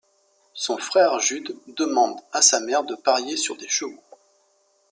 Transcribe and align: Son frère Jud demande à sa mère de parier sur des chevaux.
Son 0.55 0.77
frère 0.79 1.19
Jud 1.19 1.55
demande 1.77 2.19
à 2.31 2.41
sa 2.41 2.59
mère 2.59 2.83
de 2.83 2.95
parier 2.95 3.37
sur 3.37 3.55
des 3.55 3.67
chevaux. 3.67 4.01